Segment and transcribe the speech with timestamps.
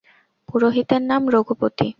[0.49, 1.87] পুরোহিতের নাম রঘুপতি।